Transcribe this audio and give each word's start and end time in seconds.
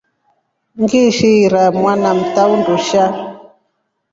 Ngiishi 0.81 1.29
ira 1.45 1.63
mwana 1.79 2.09
mta 2.19 2.43
undushaa. 2.53 3.13